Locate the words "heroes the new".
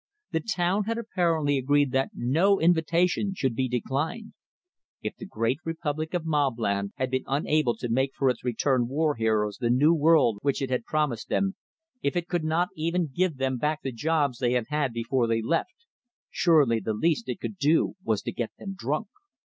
9.13-9.93